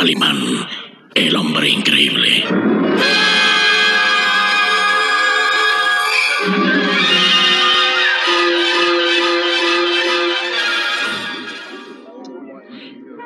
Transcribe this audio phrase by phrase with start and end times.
[0.00, 0.66] Calimán,
[1.14, 2.42] el hombre increíble.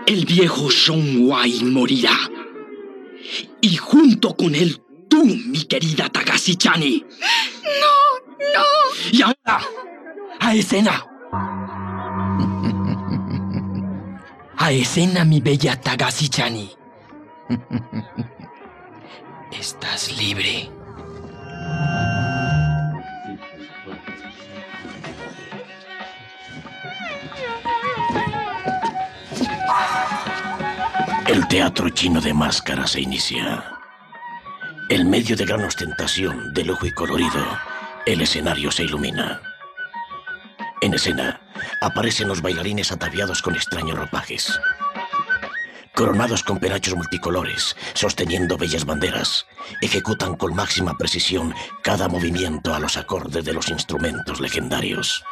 [0.05, 2.11] El viejo Sean Wai morirá.
[3.61, 7.05] Y junto con él tú, mi querida Tagashi Chani.
[7.63, 8.65] No, no.
[9.13, 9.61] Y ahora,
[10.41, 11.07] a escena.
[14.65, 16.71] A escena, mi bella Tagashi Chani.
[19.53, 20.71] Estás libre.
[31.27, 33.63] El teatro chino de máscaras se inicia.
[34.89, 37.45] En medio de gran ostentación, de lujo y colorido,
[38.07, 39.43] el escenario se ilumina.
[40.81, 41.44] En escena
[41.81, 44.59] aparecen los bailarines ataviados con extraños ropajes.
[45.95, 49.47] Coronados con penachos multicolores, sosteniendo bellas banderas,
[49.81, 55.25] ejecutan con máxima precisión cada movimiento a los acordes de los instrumentos legendarios.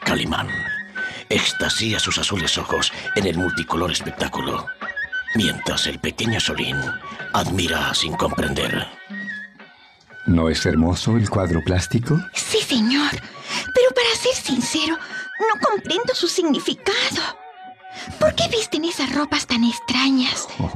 [0.00, 0.48] Calimán
[1.28, 4.66] extasía sus azules ojos en el multicolor espectáculo,
[5.34, 6.76] mientras el pequeño Solín
[7.32, 8.86] admira sin comprender.
[10.26, 12.16] ¿No es hermoso el cuadro plástico?
[12.34, 13.10] Sí, señor.
[13.74, 17.38] Pero para ser sincero, no comprendo su significado.
[18.18, 20.46] ¿Por qué visten esas ropas tan extrañas?
[20.58, 20.70] Oh,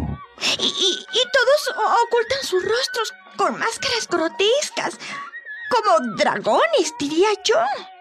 [0.59, 4.99] Y, y- y todos ocultan sus rostros con máscaras grotescas.
[5.71, 7.55] Como dragones, diría yo.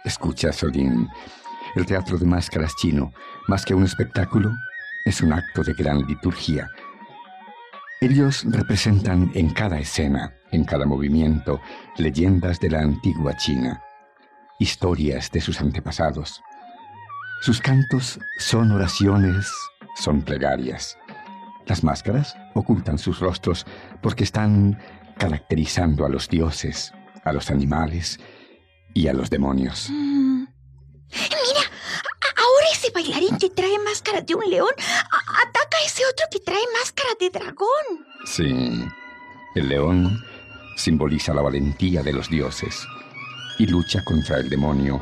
[0.03, 1.09] escucha, Solín.
[1.75, 3.13] El teatro de máscaras chino,
[3.47, 4.51] más que un espectáculo,
[5.05, 6.69] es un acto de gran liturgia.
[8.01, 11.61] Ellos representan en cada escena, en cada movimiento,
[11.97, 13.81] leyendas de la antigua China,
[14.59, 16.41] historias de sus antepasados.
[17.41, 19.51] Sus cantos son oraciones,
[19.95, 20.97] son plegarias.
[21.67, 23.65] Las máscaras ocultan sus rostros
[24.01, 24.79] porque están
[25.17, 28.19] caracterizando a los dioses, a los animales
[28.93, 29.89] y a los demonios.
[29.89, 30.45] Mm.
[31.11, 31.61] Mira,
[32.37, 36.63] ahora ese bailarín que trae máscara de un león ataca a ese otro que trae
[36.79, 38.05] máscara de dragón.
[38.25, 38.85] Sí,
[39.55, 40.23] el león
[40.75, 42.85] simboliza la valentía de los dioses
[43.57, 45.01] y lucha contra el demonio,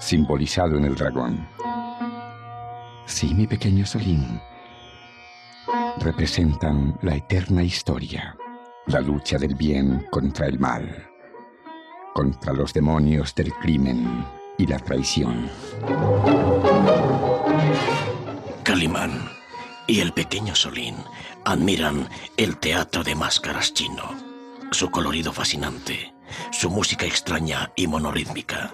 [0.00, 1.46] simbolizado en el dragón.
[3.06, 4.40] Sí, mi pequeño Solín,
[5.98, 8.36] representan la eterna historia,
[8.86, 11.08] la lucha del bien contra el mal,
[12.14, 14.24] contra los demonios del crimen
[14.58, 15.48] y la traición.
[18.62, 19.28] Calimán
[19.86, 20.96] y el pequeño Solín
[21.44, 24.31] admiran el teatro de máscaras chino,
[24.72, 26.14] su colorido fascinante,
[26.50, 28.72] su música extraña y monorítmica,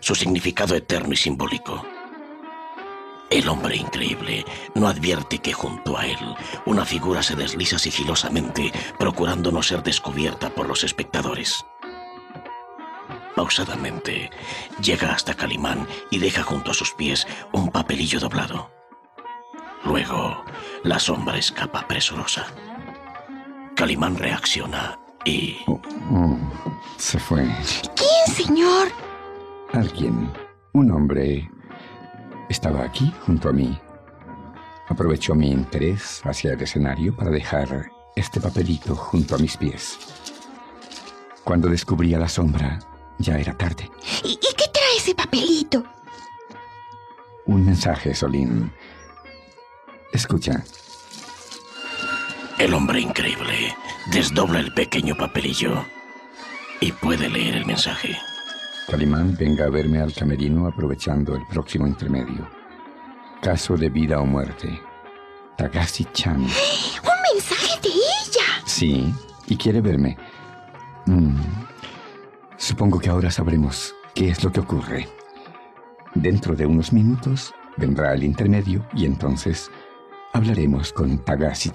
[0.00, 1.84] su significado eterno y simbólico.
[3.30, 4.44] El hombre increíble
[4.74, 6.18] no advierte que junto a él
[6.66, 11.64] una figura se desliza sigilosamente, procurando no ser descubierta por los espectadores.
[13.34, 14.30] Pausadamente,
[14.82, 18.70] llega hasta Calimán y deja junto a sus pies un papelillo doblado.
[19.84, 20.44] Luego,
[20.84, 22.46] la sombra escapa presurosa.
[23.76, 25.56] Calimán reacciona y...
[25.66, 25.80] Oh,
[26.12, 26.38] oh,
[26.98, 27.44] se fue.
[27.96, 28.88] ¿Quién, señor?
[29.72, 30.30] Alguien,
[30.72, 31.50] un hombre,
[32.48, 33.78] estaba aquí junto a mí.
[34.88, 39.98] Aprovechó mi interés hacia el escenario para dejar este papelito junto a mis pies.
[41.44, 42.78] Cuando descubrí a la sombra,
[43.18, 43.90] ya era tarde.
[44.22, 45.82] ¿Y, y qué trae ese papelito?
[47.46, 48.70] Un mensaje, Solín.
[50.12, 50.62] Escucha,
[52.62, 53.74] El hombre increíble
[54.12, 55.84] desdobla el pequeño papelillo
[56.78, 58.16] y puede leer el mensaje.
[58.88, 62.48] Calimán, venga a verme al camerino aprovechando el próximo intermedio.
[63.42, 64.80] Caso de vida o muerte.
[65.56, 66.36] Tagashi Chan.
[66.42, 68.62] ¡Un mensaje de ella!
[68.64, 69.12] Sí,
[69.48, 70.16] y quiere verme.
[71.06, 71.40] Mm,
[72.58, 75.08] Supongo que ahora sabremos qué es lo que ocurre.
[76.14, 79.68] Dentro de unos minutos vendrá el intermedio y entonces
[80.32, 81.70] hablaremos con Tagashi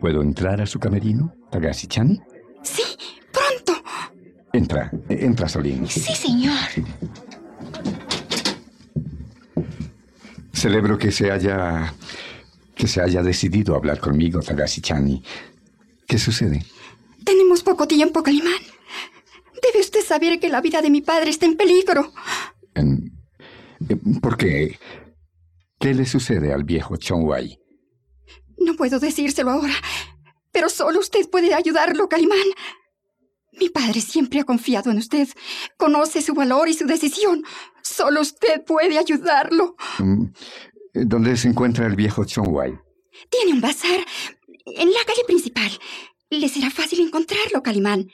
[0.00, 2.20] ¿Puedo entrar a su camerino, Tagashi Chani?
[2.62, 2.82] Sí,
[3.32, 3.82] pronto.
[4.52, 5.86] Entra, entra, Solín.
[5.86, 6.58] Sí, señor.
[10.52, 11.94] Celebro que se haya.
[12.74, 15.22] que se haya decidido hablar conmigo, Tagashi Chani.
[16.06, 16.64] ¿Qué sucede?
[17.24, 18.52] Tenemos poco tiempo, Calimán.
[19.62, 22.12] Debe usted saber que la vida de mi padre está en peligro.
[24.20, 24.78] ¿Por qué?
[25.78, 27.58] ¿Qué le sucede al viejo Wai?
[28.64, 29.74] No puedo decírselo ahora,
[30.50, 32.38] pero solo usted puede ayudarlo, Calimán.
[33.52, 35.28] Mi padre siempre ha confiado en usted.
[35.76, 37.44] Conoce su valor y su decisión.
[37.82, 39.76] Solo usted puede ayudarlo.
[39.98, 40.24] Mm,
[40.94, 42.78] ¿Dónde se encuentra el viejo Wai?
[43.30, 44.00] Tiene un bazar
[44.64, 45.70] en la calle principal.
[46.30, 48.08] Le será fácil encontrarlo, Calimán.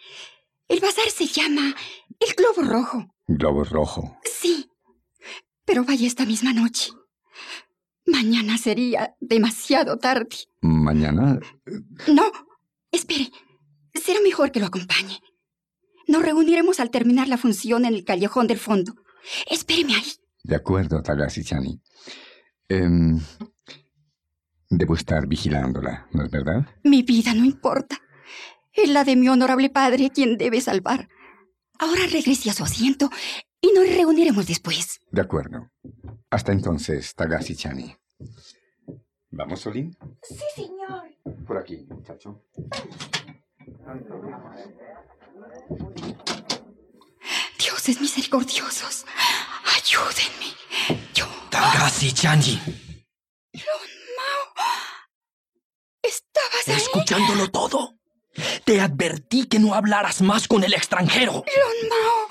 [0.69, 1.75] El bazar se llama
[2.19, 3.07] El Globo Rojo.
[3.29, 4.19] ¿Globo Rojo?
[4.25, 4.69] Sí.
[5.65, 6.91] Pero vaya esta misma noche.
[8.11, 10.37] Mañana sería demasiado tarde.
[10.61, 11.39] ¿Mañana?
[12.09, 12.25] No.
[12.91, 13.31] Espere.
[13.95, 15.21] Será mejor que lo acompañe.
[16.09, 18.95] Nos reuniremos al terminar la función en el callejón del fondo.
[19.49, 20.13] Espéreme ahí.
[20.43, 21.81] De acuerdo, Tagasi-chani.
[22.69, 23.21] Em,
[24.69, 26.67] debo estar vigilándola, ¿no es verdad?
[26.83, 27.99] Mi vida no importa.
[28.73, 31.09] Es la de mi honorable padre quien debe salvar.
[31.79, 33.11] Ahora regrese a su asiento
[33.61, 35.01] y nos reuniremos después.
[35.11, 35.71] De acuerdo.
[36.31, 37.97] Hasta entonces, Tagasi-chani.
[39.31, 39.97] ¿Vamos, Solín?
[40.23, 41.11] Sí, señor.
[41.47, 42.43] Por aquí, muchacho.
[47.59, 49.07] Dioses misericordiosos,
[49.77, 51.01] ayúdenme.
[51.15, 51.27] Yo.
[51.51, 52.61] Tagasi Chanji.
[53.53, 54.65] Lon Mao.
[56.03, 56.77] ¿Estabas ahí?
[56.77, 57.97] Escuchándolo todo.
[58.65, 61.33] Te advertí que no hablaras más con el extranjero.
[61.33, 62.29] Lon Mao.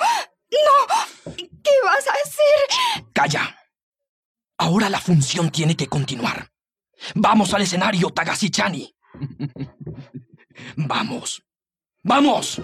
[0.51, 1.35] No.
[1.35, 3.05] ¿Qué vas a hacer?
[3.13, 3.58] Calla.
[4.59, 6.51] Ahora la función tiene que continuar.
[7.15, 8.93] Vamos al escenario, Tagasi Chani.
[10.75, 11.41] Vamos.
[12.03, 12.61] ¡Vamos!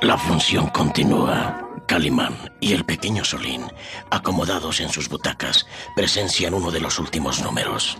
[0.00, 1.58] La función continúa.
[1.86, 3.62] Calimán y el pequeño Solín,
[4.10, 7.98] acomodados en sus butacas, presencian uno de los últimos números.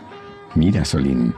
[0.56, 1.34] Mira, Solín.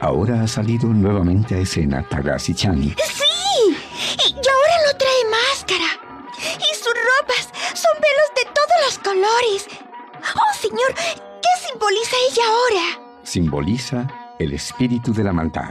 [0.00, 2.90] Ahora ha salido nuevamente a escena Tagasi Chani.
[2.90, 3.76] ¡Sí!
[4.18, 5.86] Y ahora no trae máscara.
[6.38, 9.66] Y sus ropas son velos de todos los colores.
[10.34, 13.20] Oh, señor, ¿qué simboliza ella ahora?
[13.22, 14.06] Simboliza
[14.38, 15.70] el espíritu de la maldad.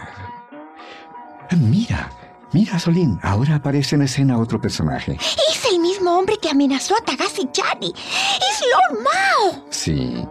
[1.51, 2.10] Mira,
[2.51, 3.19] mira, Solín.
[3.22, 5.18] Ahora aparece en escena otro personaje.
[5.51, 7.94] Es el mismo hombre que amenazó a Tagasi Chani.
[7.95, 9.66] Es Lord Mao.
[9.69, 10.25] Sí,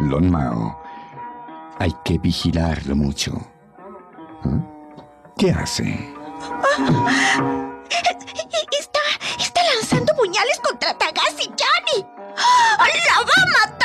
[0.00, 0.87] Lon Mao.
[1.80, 3.32] Hay que vigilarlo mucho.
[4.44, 4.58] ¿Ah?
[5.36, 5.84] ¿Qué hace?
[8.78, 9.00] Está,
[9.38, 12.04] está lanzando puñales contra Tagasi Chani.
[13.08, 13.78] ¡La va a matar!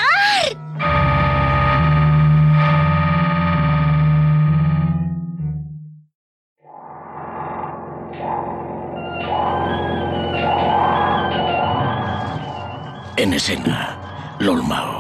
[13.17, 14.92] En escena, Lolmao,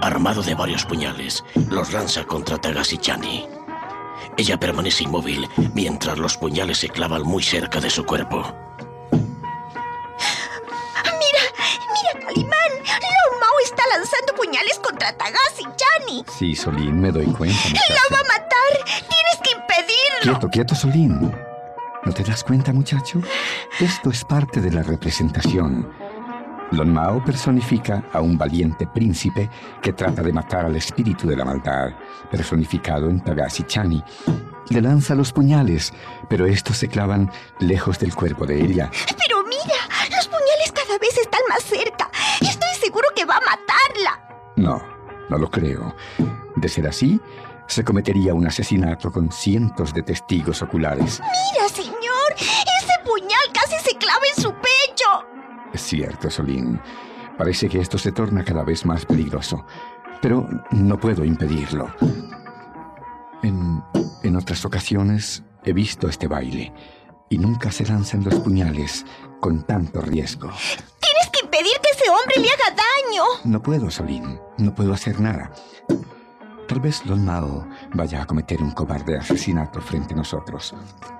[0.00, 3.46] armado de varios puñales, los lanza contra Tagasi Chani.
[4.36, 8.54] Ella permanece inmóvil mientras los puñales se clavan muy cerca de su cuerpo.
[9.12, 9.22] Mira,
[11.92, 12.72] mira, Calimán.
[12.84, 16.24] Lord Mao está lanzando puñales contra Tagasi Chani.
[16.38, 17.58] Sí, Solín, me doy cuenta.
[17.88, 18.84] ¡La va a matar!
[18.84, 20.22] ¡Tienes que impedirlo!
[20.22, 21.34] Quieto, quieto, Solín.
[22.02, 23.20] ¿No te das cuenta, muchacho?
[23.78, 25.92] Esto es parte de la representación.
[26.72, 29.50] Lon Mao personifica a un valiente príncipe
[29.82, 31.90] que trata de matar al espíritu de la maldad,
[32.30, 34.02] personificado en Tagasi Chani.
[34.68, 35.92] Le lanza los puñales,
[36.28, 38.88] pero estos se clavan lejos del cuerpo de ella.
[39.18, 39.80] Pero mira,
[40.16, 42.08] los puñales cada vez están más cerca.
[42.40, 44.52] Estoy seguro que va a matarla.
[44.56, 44.80] No,
[45.28, 45.96] no lo creo.
[46.54, 47.20] De ser así,
[47.66, 51.20] se cometería un asesinato con cientos de testigos oculares.
[51.20, 55.29] Mira, señor, ese puñal casi se clava en su pecho.
[55.80, 56.80] Cierto, Solín.
[57.36, 59.64] Parece que esto se torna cada vez más peligroso.
[60.20, 61.92] Pero no puedo impedirlo.
[63.42, 63.82] En,
[64.22, 66.72] en otras ocasiones he visto este baile
[67.30, 69.06] y nunca se lanzan los puñales
[69.40, 70.50] con tanto riesgo.
[71.00, 73.22] Tienes que impedir que ese hombre le haga daño.
[73.44, 74.38] No puedo, Solín.
[74.58, 75.50] No puedo hacer nada.
[76.68, 80.74] Tal vez Lon Mao vaya a cometer un cobarde asesinato frente a nosotros.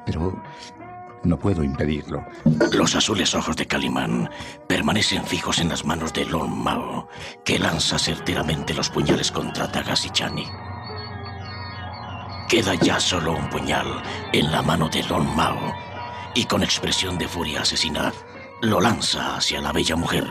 [0.07, 0.41] Pero
[1.23, 2.25] no puedo impedirlo.
[2.73, 4.31] Los azules ojos de Calimán
[4.67, 7.09] permanecen fijos en las manos de Lon Mao,
[7.45, 10.47] que lanza certeramente los puñales contra Tagasi Chani.
[12.49, 15.75] Queda ya solo un puñal en la mano de Lon Mao,
[16.35, 18.13] y con expresión de furia asesina,
[18.63, 20.27] lo lanza hacia la bella mujer.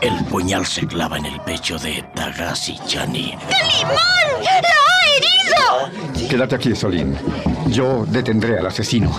[0.00, 3.36] El puñal se clava en el pecho de Tagasi Chani.
[3.50, 4.79] ¡Calimán!
[6.28, 7.16] Quédate aquí, Solín.
[7.68, 9.10] Yo detendré al asesino.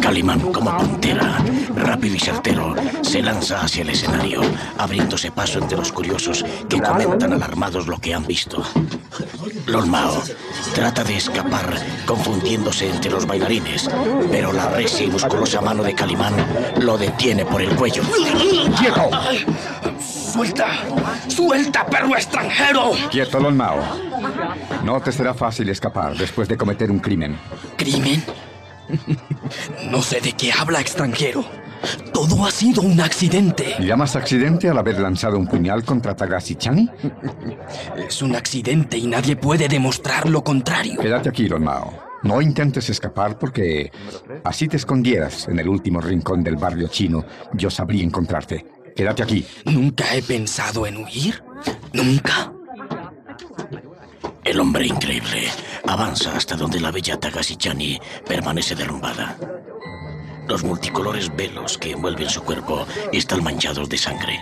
[0.00, 1.38] Calimán, como puntera,
[1.74, 4.42] rápido y certero, se lanza hacia el escenario,
[4.78, 8.62] abriéndose paso entre los curiosos que comentan alarmados lo que han visto.
[9.66, 10.22] Lolmao
[10.74, 11.74] trata de escapar,
[12.06, 13.88] confundiéndose entre los bailarines,
[14.30, 16.34] pero la recia y musculosa mano de Calimán
[16.80, 18.02] lo detiene por el cuello.
[18.78, 19.10] ¡Quieto!
[20.34, 20.66] ¡Suelta!
[21.28, 22.90] ¡Suelta, perro extranjero!
[23.08, 23.78] Quieto, Lolmao.
[24.82, 27.38] No te será fácil escapar después de cometer un crimen.
[27.76, 28.20] ¿Crimen?
[29.92, 31.44] No sé de qué habla extranjero.
[32.12, 33.76] Todo ha sido un accidente.
[33.78, 36.90] ¿Llamas accidente al haber lanzado un puñal contra Tagashi Chani?
[37.96, 40.98] Es un accidente y nadie puede demostrar lo contrario.
[41.00, 41.92] Quédate aquí, Lolmao.
[42.24, 43.92] No intentes escapar porque
[44.42, 48.73] así te escondieras en el último rincón del barrio chino, yo sabría encontrarte.
[48.94, 49.46] Quédate aquí.
[49.64, 51.42] Nunca he pensado en huir.
[51.92, 52.52] Nunca.
[54.44, 55.48] El hombre increíble
[55.88, 59.36] avanza hasta donde la bella Tagashi-chani permanece derrumbada.
[60.46, 64.40] Los multicolores velos que envuelven su cuerpo están manchados de sangre.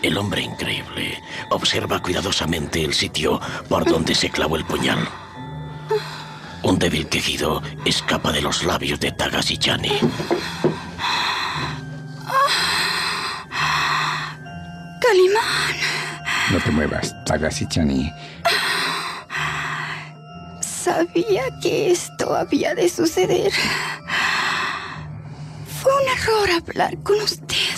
[0.00, 5.08] El hombre increíble observa cuidadosamente el sitio por donde se clavó el puñal.
[6.62, 9.98] Un débil quejido escapa de los labios de Tagashi-chani.
[15.12, 15.76] Calimán.
[16.50, 18.10] No te muevas, Tagashi Chani.
[20.62, 23.52] Sabía que esto había de suceder.
[25.66, 27.76] Fue un error hablar con usted.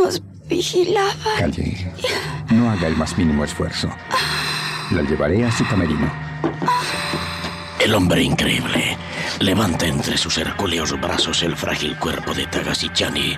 [0.00, 1.34] Nos vigilaba.
[1.40, 1.92] Calle.
[2.50, 3.90] No haga el más mínimo esfuerzo.
[4.92, 6.12] La llevaré a su camerino.
[7.80, 8.96] El hombre increíble
[9.40, 13.36] levanta entre sus hercúleos brazos el frágil cuerpo de Tagashi-chani,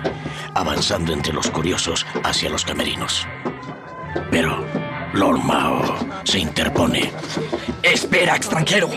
[0.53, 3.27] avanzando entre los curiosos hacia los camerinos.
[4.29, 4.65] Pero
[5.13, 7.11] Lord Mao se interpone.
[7.83, 8.89] Espera, extranjero.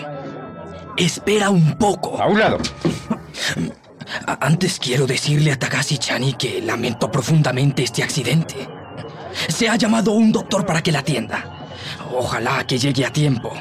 [0.97, 2.21] Espera un poco.
[2.21, 2.59] A un lado.
[4.41, 8.69] Antes quiero decirle a Tagashi Chani que lamento profundamente este accidente.
[9.49, 11.67] Se ha llamado un doctor para que la atienda.
[12.13, 13.53] Ojalá que llegue a tiempo.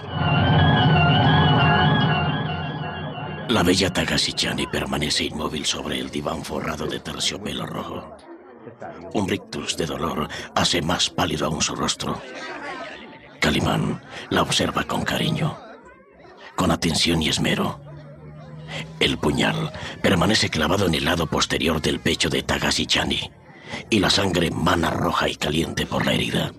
[3.50, 8.16] La bella Tagashi-chani permanece inmóvil sobre el diván forrado de terciopelo rojo.
[9.14, 12.22] Un rictus de dolor hace más pálido aún su rostro.
[13.40, 15.58] Calimán la observa con cariño,
[16.56, 17.82] con atención y esmero.
[19.00, 23.30] El puñal permanece clavado en el lado posterior del pecho de Tagashi-chani
[23.90, 26.54] y la sangre mana roja y caliente por la herida.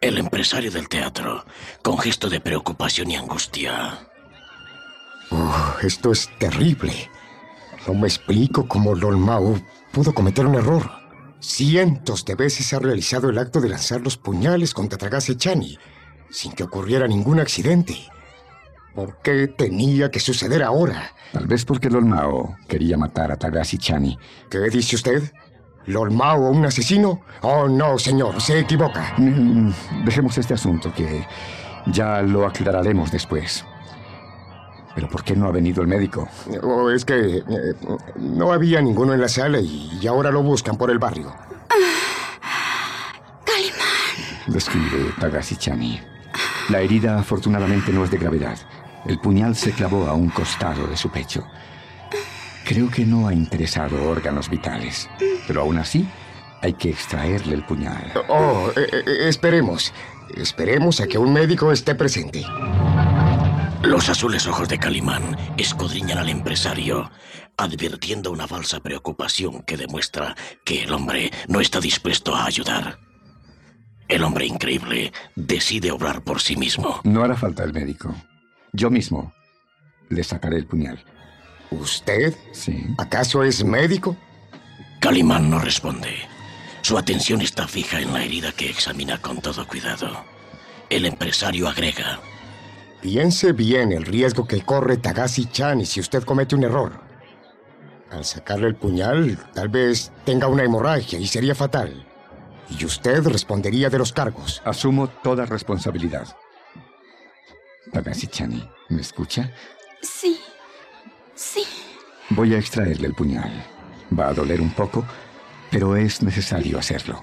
[0.00, 1.46] El empresario del teatro,
[1.82, 4.08] con gesto de preocupación y angustia,
[5.82, 6.92] Esto es terrible.
[7.86, 9.58] No me explico cómo Lord Mao
[9.92, 10.90] pudo cometer un error.
[11.40, 15.78] Cientos de veces ha realizado el acto de lanzar los puñales contra Tagase Chani,
[16.30, 17.94] sin que ocurriera ningún accidente.
[18.94, 21.12] ¿Por qué tenía que suceder ahora?
[21.32, 24.18] Tal vez porque Lord Mao quería matar a Tagashi Chani.
[24.50, 25.22] ¿Qué dice usted?
[25.84, 27.20] ¿Lord Mao un asesino?
[27.42, 29.14] Oh, no, señor, se equivoca.
[29.18, 29.70] Mm,
[30.04, 31.24] Dejemos este asunto que
[31.86, 33.64] ya lo aclararemos después.
[34.96, 36.26] Pero ¿por qué no ha venido el médico?
[36.62, 37.42] Oh, es que eh,
[38.16, 41.32] no había ninguno en la sala y, y ahora lo buscan por el barrio.
[43.44, 44.46] Calimán.
[44.46, 46.00] Describe Tagashi Chani.
[46.70, 48.58] La herida afortunadamente no es de gravedad.
[49.04, 51.46] El puñal se clavó a un costado de su pecho.
[52.64, 55.08] Creo que no ha interesado órganos vitales.
[55.46, 56.08] Pero aún así,
[56.62, 58.12] hay que extraerle el puñal.
[58.28, 59.92] Oh, eh, eh, esperemos.
[60.34, 62.44] Esperemos a que un médico esté presente.
[63.86, 67.08] Los azules ojos de Calimán escudriñan al empresario,
[67.56, 72.98] advirtiendo una falsa preocupación que demuestra que el hombre no está dispuesto a ayudar.
[74.08, 77.00] El hombre increíble decide obrar por sí mismo.
[77.04, 78.12] No hará falta el médico.
[78.72, 79.32] Yo mismo
[80.08, 81.04] le sacaré el puñal.
[81.70, 82.34] ¿Usted?
[82.50, 82.88] Sí.
[82.98, 84.16] ¿Acaso es médico?
[84.98, 86.12] Calimán no responde.
[86.82, 90.24] Su atención está fija en la herida que examina con todo cuidado.
[90.90, 92.18] El empresario agrega.
[93.00, 97.00] Piense bien el riesgo que corre Tagashi Chan y si usted comete un error.
[98.10, 102.06] Al sacarle el puñal, tal vez tenga una hemorragia y sería fatal.
[102.68, 104.62] Y usted respondería de los cargos.
[104.64, 106.26] Asumo toda responsabilidad.
[107.92, 109.52] Tagashi Chani, ¿me escucha?
[110.02, 110.40] Sí.
[111.34, 111.64] Sí.
[112.30, 113.52] Voy a extraerle el puñal.
[114.18, 115.04] Va a doler un poco,
[115.70, 117.22] pero es necesario hacerlo.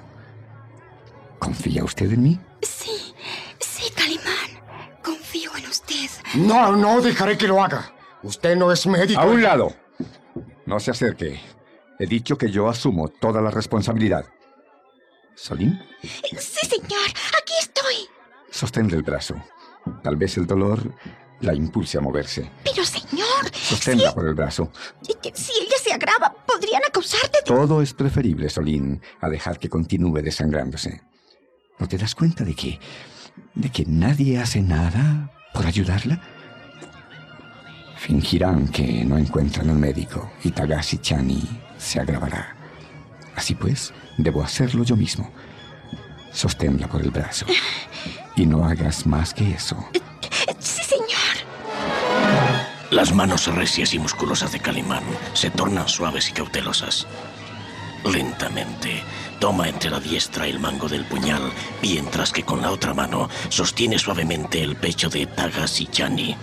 [1.39, 2.39] ¿Confía usted en mí?
[2.62, 2.92] Sí,
[6.33, 7.93] No, no dejaré que lo haga.
[8.23, 9.19] Usted no es médico.
[9.19, 9.73] A un lado.
[10.65, 11.39] No se acerque.
[11.99, 14.25] He dicho que yo asumo toda la responsabilidad.
[15.35, 15.79] ¿Solín?
[16.01, 17.07] Sí, señor,
[17.41, 17.95] aquí estoy.
[18.49, 19.35] Sosténle el brazo.
[20.01, 20.93] Tal vez el dolor
[21.41, 22.49] la impulse a moverse.
[22.63, 23.51] Pero, señor.
[23.53, 24.71] Sosténla por el brazo.
[25.33, 27.43] Si ella se agrava, podrían acusarte de...
[27.43, 31.01] Todo es preferible, Solín, a dejar que continúe desangrándose.
[31.79, 32.79] ¿No te das cuenta de que.
[33.55, 36.19] de que nadie hace nada por ayudarla?
[37.98, 41.41] Fingirán que no encuentran al médico y Tagashi Chani
[41.77, 42.55] se agravará.
[43.36, 45.31] Así pues, debo hacerlo yo mismo.
[46.31, 47.45] Sosténla por el brazo.
[48.36, 49.77] Y no hagas más que eso.
[50.57, 51.36] Sí, señor.
[52.89, 57.05] Las manos recias y musculosas de Calimán se tornan suaves y cautelosas.
[58.03, 59.03] Lentamente,
[59.43, 61.41] toma entre la diestra el mango del puñal,
[61.81, 66.33] mientras que con la otra mano sostiene suavemente el pecho de Tagashi Chani.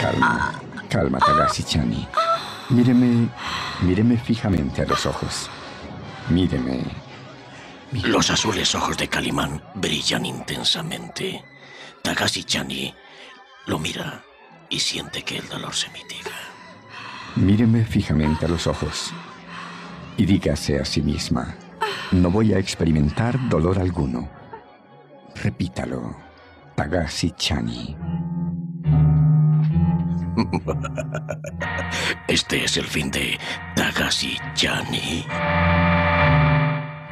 [0.00, 2.08] Calma, calma, Tagashi-chani.
[2.70, 3.28] Míreme,
[3.82, 5.48] míreme fijamente a los ojos.
[6.28, 6.82] Míreme.
[7.92, 8.08] míreme.
[8.12, 11.44] Los azules ojos de Calimán brillan intensamente.
[12.02, 12.92] Tagashi-chani
[13.66, 14.24] lo mira
[14.68, 16.34] y siente que el dolor se mitiga.
[17.36, 19.14] Míreme fijamente a los ojos
[20.16, 21.54] y dígase a sí misma,
[22.12, 24.28] no voy a experimentar dolor alguno.
[25.42, 26.16] Repítalo,
[26.76, 27.96] Tagashi-chani.
[32.28, 33.38] Este es el fin de
[33.76, 35.24] Tagashi Chani.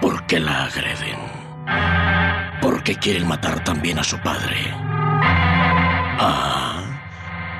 [0.00, 1.18] ¿Por qué la agreden?
[2.60, 4.56] ¿Por qué quieren matar también a su padre?
[6.18, 6.82] Ah.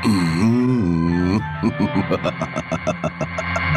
[0.04, 1.38] Mm.